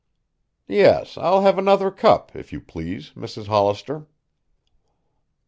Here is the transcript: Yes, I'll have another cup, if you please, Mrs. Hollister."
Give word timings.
Yes, 0.67 1.15
I'll 1.15 1.41
have 1.41 1.59
another 1.59 1.91
cup, 1.91 2.35
if 2.35 2.51
you 2.51 2.59
please, 2.59 3.11
Mrs. 3.15 3.45
Hollister." 3.45 4.07